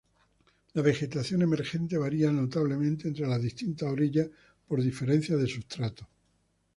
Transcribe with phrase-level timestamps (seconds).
[0.73, 4.29] La vegetación emergente varía notablemente entre las distintas orillas
[4.67, 6.09] por diferencias de sustrato.